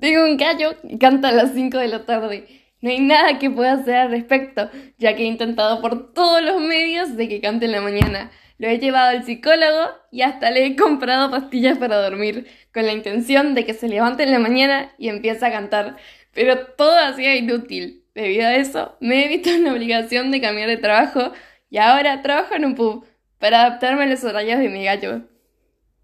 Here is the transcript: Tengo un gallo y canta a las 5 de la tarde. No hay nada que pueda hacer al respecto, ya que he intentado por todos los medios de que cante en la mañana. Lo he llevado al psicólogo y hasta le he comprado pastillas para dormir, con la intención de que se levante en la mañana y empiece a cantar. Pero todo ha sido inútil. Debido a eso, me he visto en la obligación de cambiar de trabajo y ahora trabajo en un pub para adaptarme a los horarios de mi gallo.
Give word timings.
Tengo 0.00 0.24
un 0.24 0.38
gallo 0.38 0.76
y 0.82 0.98
canta 0.98 1.28
a 1.28 1.32
las 1.32 1.52
5 1.52 1.76
de 1.78 1.88
la 1.88 2.06
tarde. 2.06 2.46
No 2.80 2.88
hay 2.88 3.00
nada 3.00 3.38
que 3.38 3.50
pueda 3.50 3.72
hacer 3.72 3.96
al 3.96 4.10
respecto, 4.10 4.70
ya 4.98 5.14
que 5.14 5.24
he 5.24 5.26
intentado 5.26 5.82
por 5.82 6.14
todos 6.14 6.42
los 6.42 6.60
medios 6.62 7.16
de 7.16 7.28
que 7.28 7.42
cante 7.42 7.66
en 7.66 7.72
la 7.72 7.82
mañana. 7.82 8.30
Lo 8.56 8.68
he 8.68 8.78
llevado 8.78 9.10
al 9.10 9.24
psicólogo 9.24 9.90
y 10.10 10.22
hasta 10.22 10.50
le 10.50 10.64
he 10.64 10.76
comprado 10.76 11.30
pastillas 11.30 11.76
para 11.76 12.02
dormir, 12.02 12.46
con 12.72 12.86
la 12.86 12.92
intención 12.92 13.54
de 13.54 13.66
que 13.66 13.74
se 13.74 13.88
levante 13.88 14.22
en 14.22 14.32
la 14.32 14.38
mañana 14.38 14.92
y 14.98 15.08
empiece 15.10 15.44
a 15.44 15.52
cantar. 15.52 15.96
Pero 16.32 16.66
todo 16.76 16.96
ha 16.96 17.14
sido 17.14 17.34
inútil. 17.34 18.04
Debido 18.14 18.46
a 18.46 18.54
eso, 18.54 18.96
me 19.00 19.24
he 19.24 19.28
visto 19.28 19.50
en 19.50 19.64
la 19.64 19.72
obligación 19.72 20.30
de 20.30 20.40
cambiar 20.40 20.68
de 20.68 20.78
trabajo 20.78 21.32
y 21.68 21.78
ahora 21.78 22.22
trabajo 22.22 22.54
en 22.54 22.64
un 22.64 22.74
pub 22.74 23.06
para 23.38 23.62
adaptarme 23.62 24.04
a 24.04 24.06
los 24.06 24.24
horarios 24.24 24.58
de 24.58 24.68
mi 24.68 24.84
gallo. 24.84 25.29